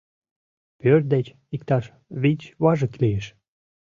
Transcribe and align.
Пӧрт 0.79 1.05
деч 1.13 1.25
иктаж 1.55 1.85
вич 2.21 2.41
важык 2.63 2.93
лиеш. 3.01 3.25